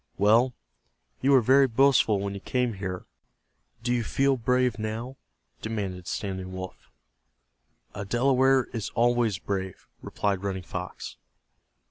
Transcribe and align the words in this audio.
"Well, 0.17 0.55
you 1.21 1.29
were 1.29 1.41
very 1.43 1.67
boastful 1.67 2.19
when 2.19 2.33
you 2.33 2.39
came 2.39 2.73
here; 2.73 3.05
do 3.83 3.93
you 3.93 4.03
feel 4.03 4.35
brave 4.35 4.79
now?" 4.79 5.17
demanded 5.61 6.07
Standing 6.07 6.53
Wolf. 6.53 6.89
"A 7.93 8.03
Delaware 8.03 8.63
is 8.73 8.89
always 8.95 9.37
brave," 9.37 9.87
replied 10.01 10.41
Running 10.41 10.63
Fox. 10.63 11.17